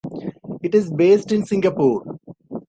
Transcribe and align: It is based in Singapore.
It 0.63 0.73
is 0.73 0.89
based 0.91 1.31
in 1.31 1.45
Singapore. 1.45 2.17